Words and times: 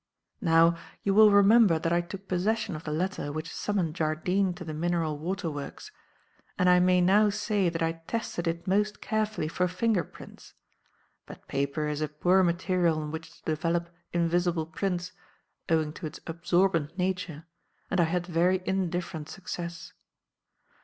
"Now, 0.41 0.77
you 1.03 1.13
will 1.13 1.29
remember 1.29 1.77
that 1.77 1.93
I 1.93 2.01
took 2.01 2.27
possession 2.27 2.75
of 2.75 2.83
the 2.85 2.91
letter 2.91 3.31
which 3.31 3.53
summoned 3.53 3.93
Jardine 3.93 4.51
to 4.55 4.65
the 4.65 4.73
mineral 4.73 5.19
water 5.19 5.51
works 5.51 5.91
and 6.57 6.67
I 6.67 6.79
may 6.79 7.01
now 7.01 7.29
say 7.29 7.69
that 7.69 7.83
I 7.83 7.91
tested 8.07 8.47
it 8.47 8.65
most 8.67 8.99
carefully 8.99 9.47
for 9.47 9.67
finger 9.67 10.03
prints. 10.03 10.55
But 11.27 11.47
paper 11.47 11.87
is 11.87 12.01
a 12.01 12.07
poor 12.07 12.41
material 12.41 12.97
on 12.99 13.11
which 13.11 13.29
to 13.31 13.43
develop 13.43 13.91
invisible 14.11 14.65
prints 14.65 15.11
owing 15.69 15.93
to 15.93 16.07
its 16.07 16.19
absorbent 16.25 16.97
nature 16.97 17.45
and 17.91 17.99
I 18.01 18.05
had 18.05 18.25
very 18.25 18.63
indifferent 18.65 19.29
success. 19.29 19.93